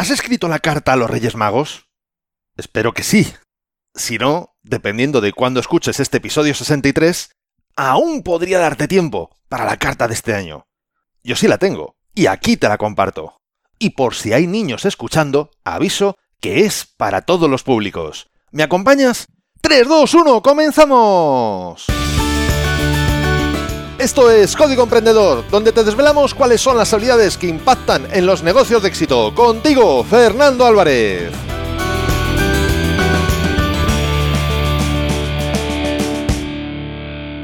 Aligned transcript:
¿Has 0.00 0.08
escrito 0.08 0.48
la 0.48 0.60
carta 0.60 0.94
a 0.94 0.96
los 0.96 1.10
Reyes 1.10 1.36
Magos? 1.36 1.90
Espero 2.56 2.94
que 2.94 3.02
sí. 3.02 3.30
Si 3.94 4.16
no, 4.16 4.56
dependiendo 4.62 5.20
de 5.20 5.34
cuándo 5.34 5.60
escuches 5.60 6.00
este 6.00 6.16
episodio 6.16 6.54
63, 6.54 7.32
aún 7.76 8.22
podría 8.22 8.58
darte 8.60 8.88
tiempo 8.88 9.36
para 9.50 9.66
la 9.66 9.76
carta 9.76 10.08
de 10.08 10.14
este 10.14 10.32
año. 10.32 10.64
Yo 11.22 11.36
sí 11.36 11.48
la 11.48 11.58
tengo, 11.58 11.96
y 12.14 12.28
aquí 12.28 12.56
te 12.56 12.66
la 12.66 12.78
comparto. 12.78 13.42
Y 13.78 13.90
por 13.90 14.14
si 14.14 14.32
hay 14.32 14.46
niños 14.46 14.86
escuchando, 14.86 15.50
aviso 15.64 16.16
que 16.40 16.60
es 16.60 16.86
para 16.96 17.20
todos 17.20 17.50
los 17.50 17.62
públicos. 17.62 18.30
¿Me 18.52 18.62
acompañas? 18.62 19.26
3, 19.60 19.86
2, 19.86 20.14
1, 20.14 20.40
comenzamos. 20.40 21.84
Esto 24.00 24.30
es 24.30 24.56
Código 24.56 24.84
Emprendedor, 24.84 25.46
donde 25.50 25.72
te 25.72 25.84
desvelamos 25.84 26.32
cuáles 26.32 26.62
son 26.62 26.78
las 26.78 26.90
habilidades 26.94 27.36
que 27.36 27.48
impactan 27.48 28.08
en 28.10 28.24
los 28.24 28.42
negocios 28.42 28.80
de 28.80 28.88
éxito. 28.88 29.34
Contigo, 29.34 30.02
Fernando 30.04 30.64
Álvarez. 30.64 31.30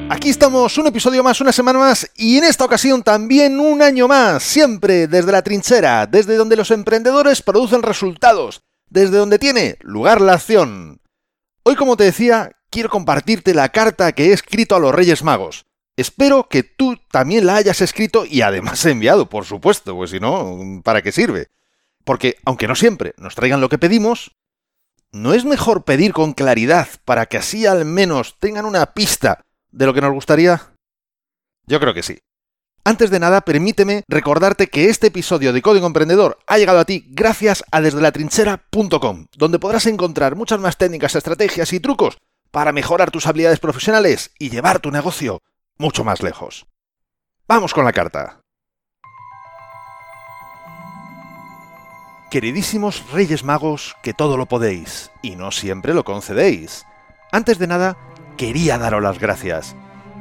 Aquí 0.09 0.31
estamos, 0.31 0.79
un 0.79 0.87
episodio 0.87 1.23
más, 1.23 1.43
una 1.43 1.53
semana 1.53 1.79
más 1.79 2.11
y 2.17 2.39
en 2.39 2.45
esta 2.45 2.65
ocasión 2.65 3.03
también 3.03 3.61
un 3.61 3.83
año 3.83 4.09
más, 4.09 4.43
siempre 4.43 5.09
desde 5.09 5.33
la 5.33 5.43
trinchera, 5.43 6.07
desde 6.07 6.37
donde 6.37 6.57
los 6.57 6.71
emprendedores 6.71 7.43
producen 7.43 7.83
resultados, 7.83 8.63
desde 8.89 9.19
donde 9.19 9.39
tiene 9.39 9.77
lugar 9.83 10.23
la 10.23 10.33
acción. 10.33 11.03
Hoy, 11.65 11.77
como 11.77 11.99
te 11.99 12.05
decía, 12.05 12.53
quiero 12.71 12.89
compartirte 12.89 13.53
la 13.53 13.69
carta 13.69 14.13
que 14.13 14.31
he 14.31 14.33
escrito 14.33 14.75
a 14.75 14.81
los 14.81 14.95
Reyes 14.95 15.23
Magos. 15.23 15.67
Espero 15.97 16.49
que 16.49 16.63
tú 16.63 16.99
también 17.11 17.47
la 17.47 17.57
hayas 17.57 17.81
escrito 17.81 18.27
y 18.27 18.43
además 18.43 18.85
enviado, 18.87 19.29
por 19.29 19.45
supuesto, 19.45 19.95
pues 19.95 20.11
si 20.11 20.21
no, 20.21 20.83
¿para 20.85 21.03
qué 21.03 21.11
sirve? 21.11 21.49
Porque, 22.05 22.37
aunque 22.45 22.69
no 22.69 22.77
siempre 22.77 23.15
nos 23.17 23.35
traigan 23.35 23.61
lo 23.61 23.69
que 23.69 23.79
pedimos, 23.79 24.37
¿no 25.11 25.33
es 25.33 25.45
mejor 25.45 25.85
pedir 25.85 26.13
con 26.13 26.35
claridad 26.35 26.89
para 27.05 27.27
que 27.27 27.39
así 27.39 27.67
al 27.67 27.85
menos 27.85 28.37
tengan 28.39 28.67
una 28.67 28.93
pista 28.93 29.45
de 29.73 29.87
lo 29.87 29.95
que 29.95 30.03
nos 30.03 30.13
gustaría? 30.13 30.75
Yo 31.67 31.81
creo 31.81 31.95
que 31.95 32.03
sí. 32.03 32.19
Antes 32.85 33.11
de 33.11 33.19
nada, 33.19 33.41
permíteme 33.41 34.05
recordarte 34.07 34.69
que 34.69 34.89
este 34.89 35.09
episodio 35.09 35.53
de 35.53 35.61
Código 35.61 35.89
Emprendedor 35.89 36.39
ha 36.47 36.59
llegado 36.59 36.79
a 36.79 36.85
ti 36.85 37.05
gracias 37.09 37.65
a 37.73 37.81
desdelatrinchera.com, 37.81 39.27
donde 39.37 39.59
podrás 39.59 39.87
encontrar 39.87 40.37
muchas 40.37 40.61
más 40.61 40.79
técnicas, 40.79 41.17
estrategias 41.17 41.73
y 41.73 41.81
trucos 41.81 42.19
para 42.53 42.71
mejorar 42.71 43.11
tus 43.11 43.27
habilidades 43.27 43.59
profesionales 43.59 44.31
y 44.39 44.51
llevar 44.51 44.79
tu 44.79 44.93
negocio 44.93 45.43
mucho 45.79 46.05
más 46.05 46.23
lejos. 46.23 46.67
Vamos 47.49 47.75
con 47.75 47.85
la 47.85 47.93
carta. 47.93 48.41
Queridísimos 52.31 53.11
Reyes 53.13 53.45
Magos, 53.45 53.97
que 54.03 54.13
todo 54.13 54.37
lo 54.37 54.47
podéis, 54.47 55.11
y 55.23 55.37
no 55.37 55.53
siempre 55.53 55.95
lo 55.95 56.05
concedéis. 56.05 56.85
Antes 57.31 57.59
de 57.59 57.67
nada, 57.67 57.97
quería 58.37 58.79
daros 58.79 59.03
las 59.03 59.19
gracias 59.19 59.77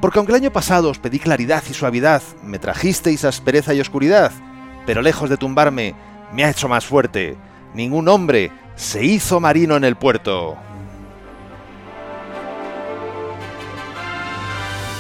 porque 0.06 0.20
aunque 0.20 0.34
el 0.34 0.42
año 0.42 0.52
pasado 0.52 0.90
os 0.90 1.00
pedí 1.00 1.18
claridad 1.18 1.64
y 1.68 1.74
suavidad, 1.74 2.22
me 2.44 2.60
trajisteis 2.60 3.26
aspereza 3.26 3.74
y 3.74 3.80
oscuridad, 3.80 4.32
pero 4.86 5.02
lejos 5.02 5.32
de 5.32 5.38
tumbarme, 5.38 5.96
me 6.32 6.44
ha 6.44 6.52
hecho 6.52 6.68
más 6.68 6.86
fuerte. 6.86 7.36
Ningún 7.74 8.08
hombre 8.08 8.52
se 8.76 9.04
hizo 9.04 9.40
marino 9.40 9.76
en 9.76 9.84
el 9.84 9.96
puerto. 9.96 10.58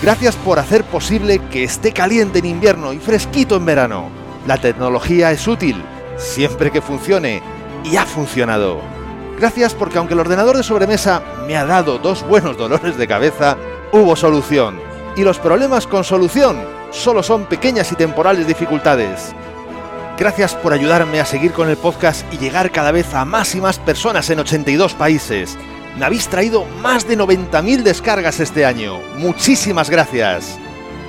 Gracias 0.01 0.35
por 0.35 0.59
hacer 0.59 0.83
posible 0.83 1.39
que 1.49 1.63
esté 1.63 1.91
caliente 1.91 2.39
en 2.39 2.45
invierno 2.45 2.93
y 2.93 2.99
fresquito 2.99 3.55
en 3.55 3.65
verano. 3.65 4.09
La 4.45 4.57
tecnología 4.57 5.31
es 5.31 5.47
útil, 5.47 5.81
siempre 6.17 6.69
que 6.69 6.81
funcione, 6.81 7.41
y 7.83 7.95
ha 7.95 8.05
funcionado. 8.05 8.81
Gracias 9.39 9.73
porque 9.73 9.97
aunque 9.97 10.13
el 10.13 10.19
ordenador 10.19 10.57
de 10.57 10.63
sobremesa 10.63 11.21
me 11.47 11.57
ha 11.57 11.65
dado 11.65 11.97
dos 11.97 12.27
buenos 12.27 12.57
dolores 12.57 12.97
de 12.97 13.07
cabeza, 13.07 13.57
hubo 13.91 14.15
solución 14.15 14.79
y 15.15 15.23
los 15.23 15.39
problemas 15.39 15.87
con 15.87 16.03
solución 16.03 16.61
solo 16.91 17.23
son 17.23 17.45
pequeñas 17.45 17.91
y 17.91 17.95
temporales 17.95 18.47
dificultades. 18.47 19.33
Gracias 20.17 20.55
por 20.55 20.71
ayudarme 20.71 21.19
a 21.19 21.25
seguir 21.25 21.51
con 21.51 21.69
el 21.69 21.77
podcast 21.77 22.25
y 22.33 22.37
llegar 22.37 22.71
cada 22.71 22.91
vez 22.91 23.13
a 23.13 23.25
más 23.25 23.53
y 23.55 23.61
más 23.61 23.79
personas 23.79 24.29
en 24.29 24.39
82 24.39 24.93
países. 24.93 25.57
Me 25.97 26.05
habéis 26.05 26.27
traído 26.27 26.65
más 26.81 27.07
de 27.07 27.17
90.000 27.17 27.81
descargas 27.83 28.39
este 28.41 28.65
año. 28.65 28.99
Muchísimas 29.17 29.89
gracias. 29.89 30.59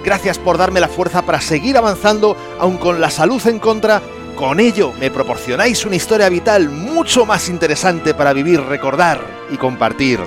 Gracias 0.05 0.39
por 0.39 0.59
darme 0.59 0.79
la 0.79 0.89
fuerza 0.89 1.23
para 1.23 1.41
seguir 1.41 1.77
avanzando, 1.77 2.37
aun 2.61 2.77
con 2.77 3.01
la 3.01 3.11
salud 3.11 3.45
en 3.49 3.59
contra. 3.59 4.01
Con 4.37 4.61
ello 4.61 4.93
me 5.01 5.11
proporcionáis 5.11 5.85
una 5.85 5.97
historia 5.97 6.29
vital 6.29 6.71
mucho 6.71 7.27
más 7.27 7.49
interesante 7.49 8.15
para 8.15 8.33
vivir, 8.33 8.61
recordar 8.61 9.21
y 9.51 9.57
compartir. 9.57 10.21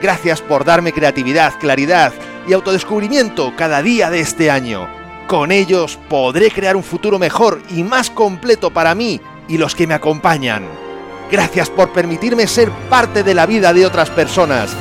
Gracias 0.00 0.40
por 0.40 0.64
darme 0.64 0.92
creatividad, 0.92 1.58
claridad 1.58 2.12
y 2.46 2.52
autodescubrimiento 2.52 3.54
cada 3.56 3.82
día 3.82 4.08
de 4.08 4.20
este 4.20 4.52
año. 4.52 4.88
Con 5.26 5.50
ellos 5.50 5.98
podré 6.08 6.50
crear 6.52 6.76
un 6.76 6.84
futuro 6.84 7.18
mejor 7.18 7.60
y 7.70 7.82
más 7.82 8.10
completo 8.10 8.70
para 8.70 8.94
mí 8.94 9.20
y 9.48 9.58
los 9.58 9.74
que 9.74 9.86
me 9.88 9.94
acompañan. 9.94 10.89
Gracias 11.30 11.70
por 11.70 11.92
permitirme 11.92 12.46
ser 12.48 12.70
parte 12.88 13.22
de 13.22 13.34
la 13.34 13.46
vida 13.46 13.72
de 13.72 13.86
otras 13.86 14.10
personas. 14.10 14.74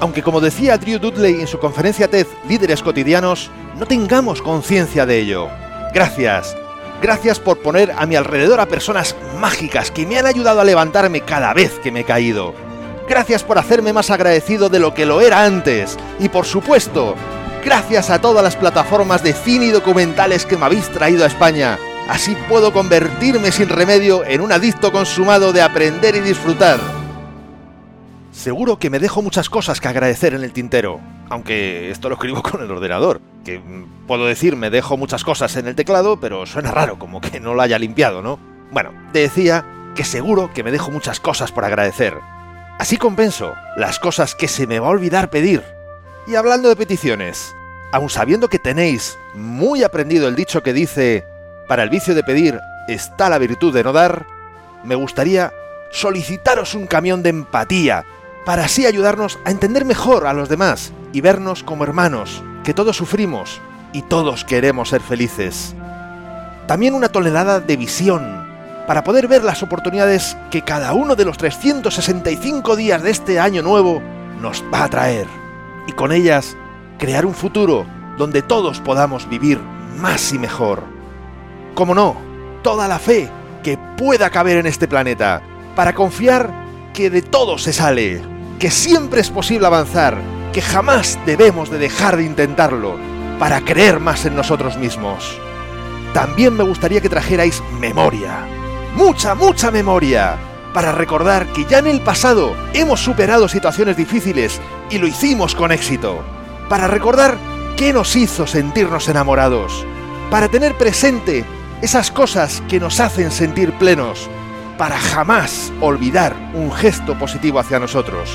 Aunque 0.00 0.22
como 0.22 0.40
decía 0.40 0.76
Drew 0.76 0.98
Dudley 0.98 1.40
en 1.40 1.46
su 1.46 1.60
conferencia 1.60 2.08
TED 2.08 2.26
Líderes 2.48 2.82
Cotidianos, 2.82 3.50
no 3.78 3.86
tengamos 3.86 4.42
conciencia 4.42 5.06
de 5.06 5.20
ello. 5.20 5.48
Gracias. 5.94 6.56
Gracias 7.00 7.38
por 7.38 7.58
poner 7.58 7.92
a 7.96 8.06
mi 8.06 8.16
alrededor 8.16 8.58
a 8.58 8.66
personas 8.66 9.14
mágicas 9.38 9.92
que 9.92 10.04
me 10.04 10.18
han 10.18 10.26
ayudado 10.26 10.60
a 10.60 10.64
levantarme 10.64 11.20
cada 11.20 11.54
vez 11.54 11.78
que 11.80 11.92
me 11.92 12.00
he 12.00 12.04
caído. 12.04 12.52
Gracias 13.08 13.44
por 13.44 13.58
hacerme 13.58 13.92
más 13.92 14.10
agradecido 14.10 14.68
de 14.68 14.80
lo 14.80 14.94
que 14.94 15.06
lo 15.06 15.20
era 15.20 15.44
antes. 15.44 15.96
Y 16.18 16.28
por 16.28 16.46
supuesto, 16.46 17.14
gracias 17.64 18.10
a 18.10 18.20
todas 18.20 18.42
las 18.42 18.56
plataformas 18.56 19.22
de 19.22 19.34
cine 19.34 19.66
y 19.66 19.70
documentales 19.70 20.46
que 20.46 20.56
me 20.56 20.64
habéis 20.64 20.88
traído 20.88 21.22
a 21.22 21.28
España. 21.28 21.78
Así 22.08 22.36
puedo 22.48 22.72
convertirme 22.72 23.52
sin 23.52 23.68
remedio 23.68 24.24
en 24.24 24.40
un 24.40 24.52
adicto 24.52 24.92
consumado 24.92 25.52
de 25.52 25.62
aprender 25.62 26.16
y 26.16 26.20
disfrutar. 26.20 26.78
Seguro 28.32 28.78
que 28.78 28.90
me 28.90 28.98
dejo 28.98 29.22
muchas 29.22 29.48
cosas 29.48 29.80
que 29.80 29.88
agradecer 29.88 30.34
en 30.34 30.42
el 30.42 30.52
tintero, 30.52 31.00
aunque 31.28 31.90
esto 31.90 32.08
lo 32.08 32.16
escribo 32.16 32.42
con 32.42 32.62
el 32.62 32.70
ordenador, 32.70 33.20
que 33.44 33.60
puedo 34.06 34.26
decir 34.26 34.56
me 34.56 34.70
dejo 34.70 34.96
muchas 34.96 35.24
cosas 35.24 35.56
en 35.56 35.68
el 35.68 35.74
teclado, 35.74 36.18
pero 36.20 36.46
suena 36.46 36.70
raro, 36.70 36.98
como 36.98 37.20
que 37.20 37.40
no 37.40 37.54
lo 37.54 37.62
haya 37.62 37.78
limpiado, 37.78 38.22
¿no? 38.22 38.38
Bueno, 38.70 38.92
decía 39.12 39.64
que 39.94 40.04
seguro 40.04 40.50
que 40.52 40.62
me 40.64 40.72
dejo 40.72 40.90
muchas 40.90 41.20
cosas 41.20 41.52
por 41.52 41.64
agradecer, 41.64 42.14
Así 42.82 42.96
compenso 42.96 43.54
las 43.76 44.00
cosas 44.00 44.34
que 44.34 44.48
se 44.48 44.66
me 44.66 44.80
va 44.80 44.88
a 44.88 44.90
olvidar 44.90 45.30
pedir. 45.30 45.62
Y 46.26 46.34
hablando 46.34 46.68
de 46.68 46.74
peticiones, 46.74 47.54
aun 47.92 48.10
sabiendo 48.10 48.48
que 48.48 48.58
tenéis 48.58 49.16
muy 49.34 49.84
aprendido 49.84 50.26
el 50.26 50.34
dicho 50.34 50.64
que 50.64 50.72
dice, 50.72 51.24
para 51.68 51.82
el 51.82 51.90
vicio 51.90 52.14
de 52.14 52.22
pedir 52.22 52.60
está 52.88 53.28
la 53.28 53.38
virtud 53.38 53.72
de 53.72 53.84
no 53.84 53.92
dar, 53.92 54.26
me 54.84 54.94
gustaría 54.94 55.52
solicitaros 55.90 56.74
un 56.74 56.86
camión 56.86 57.22
de 57.22 57.30
empatía, 57.30 58.04
para 58.44 58.64
así 58.64 58.86
ayudarnos 58.86 59.38
a 59.44 59.50
entender 59.50 59.84
mejor 59.84 60.26
a 60.26 60.32
los 60.32 60.48
demás 60.48 60.92
y 61.12 61.20
vernos 61.20 61.62
como 61.62 61.84
hermanos, 61.84 62.42
que 62.64 62.74
todos 62.74 62.96
sufrimos 62.96 63.60
y 63.92 64.02
todos 64.02 64.44
queremos 64.44 64.88
ser 64.88 65.00
felices. 65.00 65.74
También 66.66 66.94
una 66.94 67.08
tonelada 67.08 67.60
de 67.60 67.76
visión, 67.76 68.46
para 68.86 69.04
poder 69.04 69.28
ver 69.28 69.44
las 69.44 69.62
oportunidades 69.62 70.36
que 70.50 70.62
cada 70.62 70.92
uno 70.92 71.14
de 71.14 71.24
los 71.24 71.38
365 71.38 72.74
días 72.74 73.02
de 73.02 73.10
este 73.10 73.38
año 73.38 73.62
nuevo 73.62 74.02
nos 74.40 74.64
va 74.72 74.84
a 74.84 74.88
traer. 74.88 75.26
Y 75.86 75.92
con 75.92 76.10
ellas 76.10 76.56
crear 76.98 77.26
un 77.26 77.34
futuro 77.34 77.86
donde 78.18 78.42
todos 78.42 78.80
podamos 78.80 79.28
vivir 79.28 79.60
más 79.98 80.32
y 80.32 80.38
mejor. 80.38 80.91
Como 81.74 81.94
no, 81.94 82.16
toda 82.62 82.88
la 82.88 82.98
fe 82.98 83.28
que 83.62 83.78
pueda 83.96 84.30
caber 84.30 84.56
en 84.56 84.66
este 84.66 84.88
planeta, 84.88 85.42
para 85.74 85.94
confiar 85.94 86.52
que 86.92 87.10
de 87.10 87.22
todo 87.22 87.58
se 87.58 87.72
sale, 87.72 88.20
que 88.58 88.70
siempre 88.70 89.20
es 89.20 89.30
posible 89.30 89.66
avanzar, 89.66 90.18
que 90.52 90.60
jamás 90.62 91.18
debemos 91.24 91.70
de 91.70 91.78
dejar 91.78 92.16
de 92.16 92.24
intentarlo, 92.24 92.96
para 93.38 93.60
creer 93.62 94.00
más 94.00 94.24
en 94.26 94.36
nosotros 94.36 94.76
mismos. 94.76 95.38
También 96.12 96.54
me 96.56 96.64
gustaría 96.64 97.00
que 97.00 97.08
trajerais 97.08 97.62
memoria, 97.80 98.46
mucha, 98.94 99.34
mucha 99.34 99.70
memoria 99.70 100.36
para 100.72 100.92
recordar 100.92 101.46
que 101.48 101.66
ya 101.66 101.78
en 101.78 101.86
el 101.86 102.00
pasado 102.00 102.54
hemos 102.72 103.00
superado 103.00 103.48
situaciones 103.48 103.96
difíciles 103.96 104.60
y 104.90 104.98
lo 104.98 105.06
hicimos 105.06 105.54
con 105.54 105.70
éxito. 105.70 106.22
Para 106.68 106.86
recordar 106.86 107.36
qué 107.76 107.92
nos 107.92 108.16
hizo 108.16 108.46
sentirnos 108.46 109.08
enamorados. 109.08 109.84
Para 110.30 110.48
tener 110.48 110.76
presente 110.78 111.44
esas 111.82 112.10
cosas 112.10 112.62
que 112.68 112.80
nos 112.80 113.00
hacen 113.00 113.30
sentir 113.30 113.72
plenos. 113.74 114.30
Para 114.78 114.98
jamás 114.98 115.70
olvidar 115.80 116.34
un 116.54 116.72
gesto 116.72 117.18
positivo 117.18 117.58
hacia 117.58 117.78
nosotros. 117.78 118.30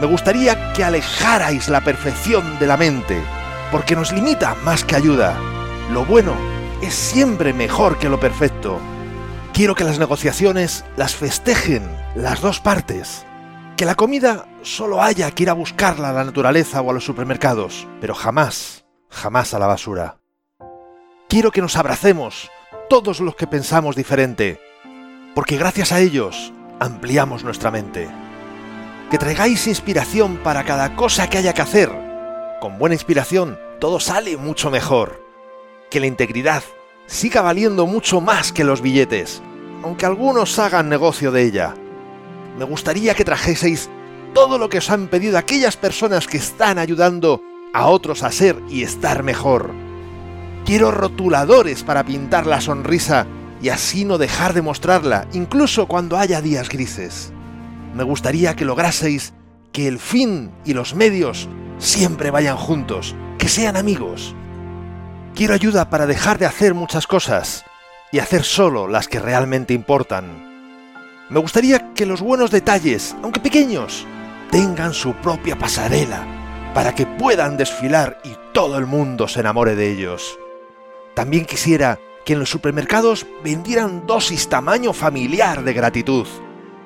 Me 0.00 0.06
gustaría 0.06 0.72
que 0.72 0.82
alejarais 0.82 1.68
la 1.68 1.82
perfección 1.82 2.58
de 2.58 2.66
la 2.66 2.78
mente, 2.78 3.20
porque 3.70 3.94
nos 3.94 4.12
limita 4.12 4.56
más 4.64 4.84
que 4.84 4.96
ayuda. 4.96 5.36
Lo 5.92 6.06
bueno 6.06 6.34
es 6.80 6.94
siempre 6.94 7.52
mejor 7.52 7.98
que 7.98 8.08
lo 8.08 8.18
perfecto 8.18 8.80
Quiero 9.52 9.74
que 9.74 9.84
las 9.84 9.98
negociaciones 9.98 10.82
las 10.96 11.14
festejen 11.14 11.82
las 12.14 12.40
dos 12.40 12.60
partes. 12.60 13.26
Que 13.76 13.84
la 13.84 13.94
comida 13.94 14.46
solo 14.62 15.02
haya 15.02 15.30
que 15.30 15.42
ir 15.42 15.50
a 15.50 15.52
buscarla 15.52 16.08
a 16.08 16.12
la 16.14 16.24
naturaleza 16.24 16.80
o 16.80 16.90
a 16.90 16.94
los 16.94 17.04
supermercados, 17.04 17.86
pero 18.00 18.14
jamás, 18.14 18.86
jamás 19.10 19.52
a 19.52 19.58
la 19.58 19.66
basura. 19.66 20.21
Quiero 21.32 21.50
que 21.50 21.62
nos 21.62 21.78
abracemos, 21.78 22.50
todos 22.90 23.20
los 23.20 23.36
que 23.36 23.46
pensamos 23.46 23.96
diferente, 23.96 24.60
porque 25.34 25.56
gracias 25.56 25.90
a 25.90 25.98
ellos 25.98 26.52
ampliamos 26.78 27.42
nuestra 27.42 27.70
mente. 27.70 28.10
Que 29.10 29.16
traigáis 29.16 29.66
inspiración 29.66 30.36
para 30.44 30.64
cada 30.64 30.94
cosa 30.94 31.30
que 31.30 31.38
haya 31.38 31.54
que 31.54 31.62
hacer. 31.62 31.90
Con 32.60 32.78
buena 32.78 32.96
inspiración 32.96 33.58
todo 33.80 33.98
sale 33.98 34.36
mucho 34.36 34.70
mejor. 34.70 35.24
Que 35.90 36.00
la 36.00 36.06
integridad 36.06 36.64
siga 37.06 37.40
valiendo 37.40 37.86
mucho 37.86 38.20
más 38.20 38.52
que 38.52 38.64
los 38.64 38.82
billetes, 38.82 39.42
aunque 39.82 40.04
algunos 40.04 40.58
hagan 40.58 40.90
negocio 40.90 41.32
de 41.32 41.44
ella. 41.44 41.74
Me 42.58 42.66
gustaría 42.66 43.14
que 43.14 43.24
trajeseis 43.24 43.88
todo 44.34 44.58
lo 44.58 44.68
que 44.68 44.76
os 44.76 44.90
han 44.90 45.08
pedido 45.08 45.38
aquellas 45.38 45.78
personas 45.78 46.26
que 46.26 46.36
están 46.36 46.76
ayudando 46.78 47.40
a 47.72 47.86
otros 47.86 48.22
a 48.22 48.30
ser 48.30 48.60
y 48.68 48.82
estar 48.82 49.22
mejor. 49.22 49.81
Quiero 50.64 50.90
rotuladores 50.90 51.82
para 51.82 52.04
pintar 52.04 52.46
la 52.46 52.60
sonrisa 52.60 53.26
y 53.60 53.68
así 53.68 54.04
no 54.04 54.18
dejar 54.18 54.54
de 54.54 54.62
mostrarla, 54.62 55.26
incluso 55.32 55.86
cuando 55.86 56.16
haya 56.16 56.40
días 56.40 56.68
grises. 56.68 57.32
Me 57.94 58.04
gustaría 58.04 58.54
que 58.56 58.64
lograseis 58.64 59.34
que 59.72 59.88
el 59.88 59.98
fin 59.98 60.50
y 60.64 60.74
los 60.74 60.94
medios 60.94 61.48
siempre 61.78 62.30
vayan 62.30 62.56
juntos, 62.56 63.14
que 63.38 63.48
sean 63.48 63.76
amigos. 63.76 64.34
Quiero 65.34 65.54
ayuda 65.54 65.90
para 65.90 66.06
dejar 66.06 66.38
de 66.38 66.46
hacer 66.46 66.74
muchas 66.74 67.06
cosas 67.06 67.64
y 68.12 68.18
hacer 68.18 68.44
solo 68.44 68.86
las 68.86 69.08
que 69.08 69.18
realmente 69.18 69.74
importan. 69.74 70.52
Me 71.28 71.40
gustaría 71.40 71.92
que 71.94 72.06
los 72.06 72.20
buenos 72.20 72.50
detalles, 72.50 73.16
aunque 73.22 73.40
pequeños, 73.40 74.06
tengan 74.50 74.92
su 74.92 75.14
propia 75.14 75.58
pasarela 75.58 76.26
para 76.74 76.94
que 76.94 77.06
puedan 77.06 77.56
desfilar 77.56 78.20
y 78.24 78.36
todo 78.52 78.78
el 78.78 78.86
mundo 78.86 79.28
se 79.28 79.40
enamore 79.40 79.74
de 79.74 79.90
ellos. 79.90 80.38
También 81.14 81.44
quisiera 81.44 81.98
que 82.24 82.32
en 82.32 82.38
los 82.38 82.50
supermercados 82.50 83.26
vendieran 83.44 84.06
dosis 84.06 84.48
tamaño 84.48 84.92
familiar 84.92 85.62
de 85.64 85.72
gratitud 85.72 86.26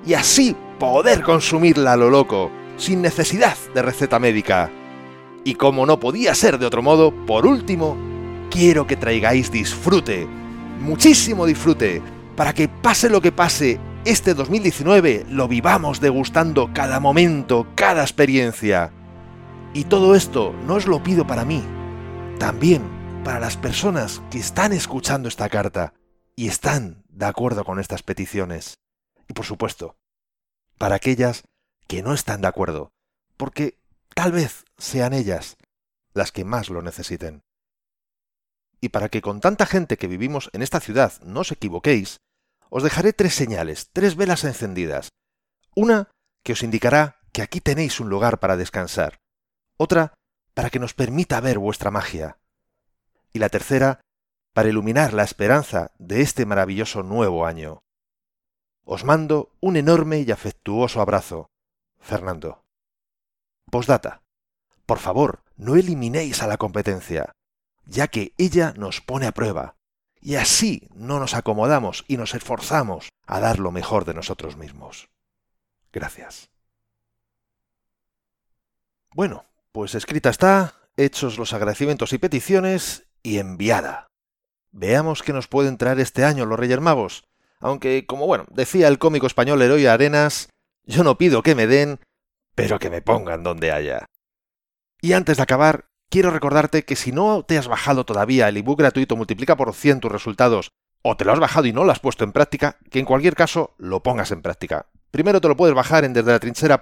y 0.05 0.15
así 0.15 0.57
poder 0.79 1.23
consumirla 1.23 1.93
a 1.93 1.97
lo 1.97 2.11
loco, 2.11 2.51
sin 2.77 3.03
necesidad 3.03 3.57
de 3.75 3.83
receta 3.83 4.19
médica. 4.19 4.71
Y 5.45 5.55
como 5.55 5.87
no 5.87 6.01
podía 6.01 6.35
ser 6.35 6.59
de 6.59 6.67
otro 6.67 6.83
modo, 6.83 7.13
por 7.27 7.47
último, 7.47 7.97
quiero 8.51 8.87
que 8.87 8.97
traigáis 8.97 9.51
disfrute, 9.51 10.27
muchísimo 10.81 11.47
disfrute, 11.47 12.03
para 12.35 12.53
que 12.53 12.69
pase 12.69 13.09
lo 13.09 13.21
que 13.21 13.33
pase, 13.33 13.79
este 14.05 14.35
2019 14.35 15.27
lo 15.31 15.49
vivamos 15.49 16.01
degustando 16.01 16.71
cada 16.73 17.01
momento, 17.01 17.67
cada 17.75 18.03
experiencia. 18.03 18.91
Y 19.73 19.85
todo 19.85 20.15
esto 20.15 20.55
no 20.67 20.75
os 20.75 20.87
lo 20.87 21.03
pido 21.03 21.27
para 21.27 21.45
mí, 21.45 21.63
también 22.39 22.96
para 23.27 23.41
las 23.41 23.57
personas 23.57 24.23
que 24.31 24.39
están 24.39 24.73
escuchando 24.73 25.27
esta 25.29 25.49
carta 25.49 25.95
y 26.37 26.47
están 26.47 27.03
de 27.09 27.27
acuerdo 27.27 27.65
con 27.65 27.81
estas 27.81 28.05
peticiones. 28.05 28.79
Y 29.27 29.33
por 29.33 29.45
supuesto, 29.45 29.97
para 30.79 30.95
aquellas 30.95 31.43
que 31.89 32.05
no 32.05 32.15
están 32.15 32.41
de 32.41 32.47
acuerdo, 32.47 32.93
porque 33.37 33.81
tal 34.15 34.31
vez 34.31 34.65
sean 34.79 35.13
ellas 35.13 35.57
las 36.15 36.31
que 36.31 36.45
más 36.45 36.71
lo 36.71 36.83
necesiten. 36.83 37.43
Y 38.81 38.91
para 38.91 39.09
que 39.09 39.23
con 39.23 39.41
tanta 39.41 39.67
gente 39.67 39.97
que 39.97 40.07
vivimos 40.07 40.49
en 40.53 40.63
esta 40.63 40.79
ciudad 40.79 41.21
no 41.23 41.41
os 41.41 41.51
equivoquéis, 41.51 42.19
os 42.71 42.85
dejaré 42.85 43.13
tres 43.13 43.35
señales, 43.35 43.91
tres 43.93 44.15
velas 44.15 44.45
encendidas. 44.45 45.09
Una 45.75 46.13
que 46.45 46.53
os 46.53 46.63
indicará 46.63 47.19
que 47.33 47.43
aquí 47.43 47.61
tenéis 47.61 47.99
un 47.99 48.09
lugar 48.09 48.39
para 48.39 48.57
descansar. 48.57 49.19
Otra 49.77 50.15
para 50.55 50.71
que 50.71 50.79
nos 50.79 50.95
permita 50.95 51.41
ver 51.41 51.59
vuestra 51.59 51.91
magia 51.91 52.39
y 53.33 53.39
la 53.39 53.49
tercera 53.49 54.01
para 54.53 54.69
iluminar 54.69 55.13
la 55.13 55.23
esperanza 55.23 55.93
de 55.99 56.23
este 56.23 56.47
maravilloso 56.47 57.03
nuevo 57.03 57.47
año. 57.47 57.83
Os 58.85 59.05
mando 59.05 59.51
un 59.61 59.77
enorme 59.77 60.21
y 60.21 60.31
afectuoso 60.31 61.01
abrazo. 61.01 61.51
Fernando. 62.01 62.65
Postdata. 63.71 64.23
Por 64.87 64.99
favor, 64.99 65.43
no 65.57 65.75
eliminéis 65.75 66.43
a 66.43 66.47
la 66.47 66.57
competencia, 66.57 67.33
ya 67.85 68.07
que 68.09 68.33
ella 68.39 68.73
nos 68.77 69.01
pone 69.01 69.27
a 69.27 69.33
prueba, 69.33 69.75
y 70.21 70.37
así 70.37 70.89
no 70.95 71.19
nos 71.19 71.35
acomodamos 71.35 72.05
y 72.09 72.17
nos 72.17 72.35
esforzamos 72.35 73.11
a 73.27 73.41
dar 73.41 73.59
lo 73.59 73.73
mejor 73.73 74.05
de 74.05 74.15
nosotros 74.15 74.57
mismos. 74.57 75.09
Gracias. 75.93 76.49
Bueno, 79.15 79.47
pues 79.73 79.95
escrita 79.95 80.31
está, 80.31 80.75
hechos 80.97 81.39
los 81.39 81.53
agradecimientos 81.53 82.13
y 82.13 82.19
peticiones, 82.19 83.06
y 83.27 83.39
enviada. 83.39 84.07
Veamos 84.71 85.25
qué 85.25 85.33
nos 85.33 85.49
pueden 85.49 85.79
traer 85.79 85.99
este 85.99 86.25
año 86.25 86.47
los 86.47 86.61
Reyes 86.61 86.81
Magos. 86.81 87.25
Aunque, 87.59 88.07
como 88.07 88.25
bueno, 88.27 88.47
decía 88.51 88.87
el 88.87 89.01
cómico 89.01 89.27
español 89.27 89.61
Heroy 89.61 89.87
Arenas, 89.87 90.49
yo 90.85 91.03
no 91.03 91.19
pido 91.19 91.43
que 91.43 91.57
me 91.57 91.67
den, 91.67 91.99
pero 92.55 92.79
que 92.79 92.89
me 92.89 93.03
pongan 93.03 93.43
donde 93.43 93.73
haya. 93.73 94.07
Y 95.01 95.13
antes 95.13 95.39
de 95.39 95.43
acabar, 95.43 95.87
quiero 96.09 96.31
recordarte 96.31 96.85
que 96.85 96.95
si 96.95 97.11
no 97.11 97.43
te 97.43 97.59
has 97.59 97.67
bajado 97.67 98.05
todavía 98.05 98.49
el 98.49 98.59
ebook 98.59 98.79
gratuito 98.79 99.17
multiplica 99.17 99.57
por 99.57 99.75
100 99.75 100.01
tus 100.01 100.13
resultados, 100.13 100.71
o 101.03 101.17
te 101.17 101.25
lo 101.25 101.33
has 101.33 101.41
bajado 101.41 101.67
y 101.67 101.73
no 101.73 101.83
lo 101.83 101.91
has 101.91 102.01
puesto 102.01 102.23
en 102.23 102.31
práctica, 102.31 102.79
que 102.91 103.01
en 103.01 103.07
cualquier 103.07 103.35
caso 103.35 103.75
lo 103.77 104.05
pongas 104.05 104.31
en 104.31 104.43
práctica. 104.43 104.87
Primero 105.11 105.41
te 105.41 105.49
lo 105.49 105.57
puedes 105.57 105.75
bajar 105.75 106.05
en 106.05 106.13
desde 106.13 106.31
la 106.31 106.81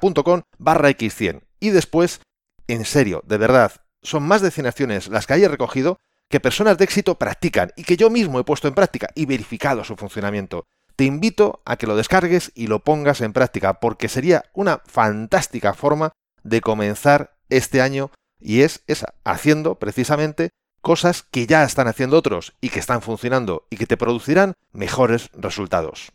barra 0.58 0.90
x100 0.90 1.42
y 1.60 1.70
después, 1.70 2.20
en 2.68 2.84
serio, 2.84 3.22
de 3.24 3.38
verdad, 3.38 3.72
son 4.02 4.24
más 4.24 4.42
de 4.42 4.50
100 4.50 4.66
acciones 4.66 5.08
las 5.08 5.26
que 5.26 5.32
haya 5.32 5.48
recogido 5.48 5.98
que 6.34 6.40
personas 6.40 6.76
de 6.76 6.82
éxito 6.82 7.16
practican 7.16 7.70
y 7.76 7.84
que 7.84 7.96
yo 7.96 8.10
mismo 8.10 8.40
he 8.40 8.44
puesto 8.44 8.66
en 8.66 8.74
práctica 8.74 9.08
y 9.14 9.24
verificado 9.24 9.84
su 9.84 9.94
funcionamiento. 9.94 10.66
Te 10.96 11.04
invito 11.04 11.62
a 11.64 11.76
que 11.76 11.86
lo 11.86 11.94
descargues 11.94 12.50
y 12.56 12.66
lo 12.66 12.80
pongas 12.80 13.20
en 13.20 13.32
práctica 13.32 13.74
porque 13.78 14.08
sería 14.08 14.42
una 14.52 14.82
fantástica 14.84 15.74
forma 15.74 16.10
de 16.42 16.60
comenzar 16.60 17.36
este 17.50 17.80
año 17.80 18.10
y 18.40 18.62
es 18.62 18.82
esa, 18.88 19.14
haciendo 19.22 19.76
precisamente 19.76 20.50
cosas 20.80 21.22
que 21.22 21.46
ya 21.46 21.62
están 21.62 21.86
haciendo 21.86 22.18
otros 22.18 22.52
y 22.60 22.70
que 22.70 22.80
están 22.80 23.00
funcionando 23.00 23.68
y 23.70 23.76
que 23.76 23.86
te 23.86 23.96
producirán 23.96 24.54
mejores 24.72 25.30
resultados. 25.34 26.10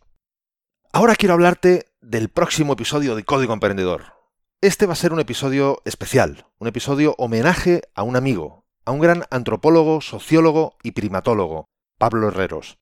Ahora 0.92 1.16
quiero 1.16 1.36
hablarte 1.36 1.86
del 2.02 2.28
próximo 2.28 2.74
episodio 2.74 3.16
de 3.16 3.24
Código 3.24 3.54
Emprendedor. 3.54 4.16
Este 4.60 4.86
va 4.86 4.92
a 4.92 4.98
ser 4.98 5.14
un 5.14 5.22
episodio 5.22 5.82
especial, 5.86 6.46
un 6.58 6.68
episodio 6.68 7.16
homenaje 7.18 7.84
a 7.96 8.04
un 8.04 8.18
amigo, 8.18 8.66
a 8.90 8.92
un 8.92 9.00
gran 9.00 9.26
antropólogo, 9.30 10.02
sociólogo 10.02 10.76
y 10.82 10.94
primatólogo, 10.94 11.70
Pablo 12.00 12.30
Herreros. 12.30 12.80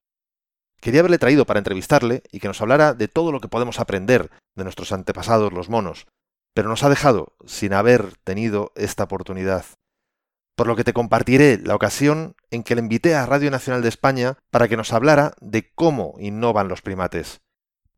Quería 0.79 1.01
haberle 1.01 1.17
traído 1.17 1.45
para 1.45 1.59
entrevistarle 1.59 2.23
y 2.31 2.39
que 2.39 2.47
nos 2.47 2.61
hablara 2.61 2.93
de 2.93 3.09
todo 3.09 3.33
lo 3.33 3.41
que 3.41 3.49
podemos 3.49 3.81
aprender 3.81 4.31
de 4.55 4.63
nuestros 4.63 4.93
antepasados 4.93 5.51
los 5.51 5.67
monos, 5.67 6.07
pero 6.53 6.69
nos 6.69 6.85
ha 6.85 6.89
dejado 6.89 7.33
sin 7.45 7.73
haber 7.73 8.15
tenido 8.23 8.71
esta 8.77 9.03
oportunidad. 9.03 9.65
Por 10.55 10.67
lo 10.67 10.77
que 10.77 10.85
te 10.85 10.93
compartiré 10.93 11.59
la 11.61 11.75
ocasión 11.75 12.37
en 12.51 12.63
que 12.63 12.75
le 12.75 12.81
invité 12.83 13.13
a 13.13 13.25
Radio 13.25 13.51
Nacional 13.51 13.81
de 13.81 13.89
España 13.89 14.37
para 14.49 14.69
que 14.69 14.77
nos 14.77 14.93
hablara 14.93 15.33
de 15.41 15.73
cómo 15.73 16.15
innovan 16.19 16.69
los 16.69 16.81
primates. 16.81 17.41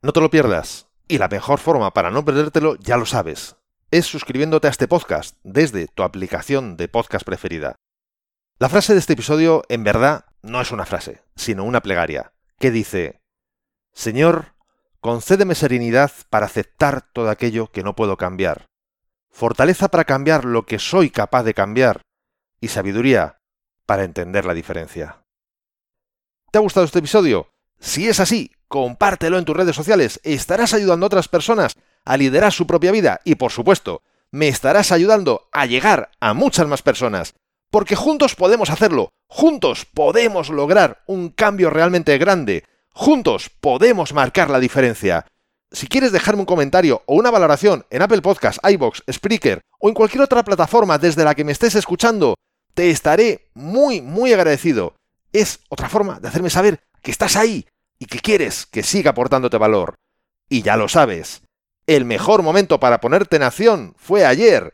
No 0.02 0.14
te 0.14 0.20
lo 0.20 0.32
pierdas, 0.32 0.88
y 1.08 1.20
la 1.20 1.28
mejor 1.28 1.60
forma 1.60 1.94
para 1.94 2.10
no 2.10 2.26
perdértelo 2.26 2.76
ya 2.78 2.98
lo 2.98 3.06
sabes, 3.06 3.58
es 3.92 4.08
suscribiéndote 4.08 4.66
a 4.66 4.72
este 4.72 4.88
podcast 4.88 5.38
desde 5.44 5.86
tu 5.86 6.02
aplicación 6.02 6.76
de 6.76 6.88
podcast 6.88 7.24
preferida. 7.24 7.76
La 8.62 8.68
frase 8.68 8.92
de 8.92 9.00
este 9.00 9.14
episodio, 9.14 9.64
en 9.70 9.86
verdad, 9.86 10.26
no 10.42 10.60
es 10.60 10.74
una 10.74 10.86
frase, 10.86 11.22
sino 11.38 11.64
una 11.64 11.80
plegaria, 11.80 12.34
que 12.60 12.72
dice, 12.72 13.22
Señor, 13.94 14.54
concédeme 15.00 15.56
serenidad 15.56 16.12
para 16.30 16.48
aceptar 16.48 17.02
todo 17.14 17.30
aquello 17.30 17.72
que 17.72 17.84
no 17.84 17.96
puedo 17.96 18.18
cambiar, 18.18 18.66
fortaleza 19.32 19.88
para 19.88 20.04
cambiar 20.04 20.44
lo 20.44 20.66
que 20.66 20.78
soy 20.78 21.10
capaz 21.10 21.44
de 21.44 21.54
cambiar, 21.54 22.02
y 22.60 22.68
sabiduría 22.68 23.40
para 23.86 24.04
entender 24.04 24.44
la 24.44 24.54
diferencia. 24.54 25.24
¿Te 26.52 26.58
ha 26.58 26.62
gustado 26.62 26.86
este 26.86 27.00
episodio? 27.00 27.48
Si 27.80 28.10
es 28.10 28.20
así, 28.20 28.52
compártelo 28.68 29.38
en 29.38 29.46
tus 29.46 29.56
redes 29.56 29.78
sociales, 29.78 30.20
estarás 30.26 30.74
ayudando 30.74 31.06
a 31.06 31.08
otras 31.08 31.30
personas 31.30 31.78
a 32.04 32.18
liderar 32.18 32.52
su 32.52 32.68
propia 32.68 32.92
vida 32.92 33.22
y, 33.24 33.36
por 33.36 33.54
supuesto, 33.54 34.04
me 34.32 34.50
estarás 34.50 34.92
ayudando 34.92 35.48
a 35.54 35.66
llegar 35.66 36.12
a 36.20 36.34
muchas 36.34 36.68
más 36.68 36.82
personas 36.82 37.36
porque 37.72 37.96
juntos 37.96 38.36
podemos 38.36 38.70
hacerlo, 38.70 39.10
juntos 39.28 39.86
podemos 39.86 40.50
lograr 40.50 41.04
un 41.08 41.30
cambio 41.30 41.70
realmente 41.70 42.18
grande, 42.18 42.64
juntos 42.94 43.50
podemos 43.62 44.14
marcar 44.14 44.50
la 44.50 44.60
diferencia. 44.60 45.26
Si 45.72 45.88
quieres 45.88 46.12
dejarme 46.12 46.42
un 46.42 46.46
comentario 46.46 47.04
o 47.06 47.16
una 47.16 47.32
valoración 47.32 47.86
en 47.90 48.02
Apple 48.02 48.22
Podcasts, 48.22 48.60
iBox, 48.68 49.04
Spreaker 49.12 49.62
o 49.80 49.88
en 49.88 49.94
cualquier 49.94 50.24
otra 50.24 50.44
plataforma 50.44 50.98
desde 50.98 51.24
la 51.24 51.36
que 51.36 51.44
me 51.44 51.52
estés 51.52 51.76
escuchando, 51.76 52.36
te 52.74 52.90
estaré 52.90 53.50
muy, 53.54 54.02
muy 54.02 54.34
agradecido. 54.34 54.96
Es 55.32 55.60
otra 55.70 55.90
forma 55.90 56.20
de 56.20 56.28
hacerme 56.28 56.50
saber 56.50 56.80
que 57.04 57.12
estás 57.12 57.36
ahí, 57.36 57.66
y 58.00 58.06
que 58.06 58.20
quieres 58.20 58.66
que 58.66 58.82
siga 58.82 59.12
aportándote 59.12 59.58
valor. 59.58 59.96
Y 60.48 60.64
ya 60.64 60.78
lo 60.78 60.88
sabes, 60.88 61.44
el 61.86 62.06
mejor 62.06 62.42
momento 62.42 62.80
para 62.80 63.02
ponerte 63.02 63.36
en 63.36 63.44
acción 63.44 63.94
fue 63.98 64.26
ayer. 64.26 64.74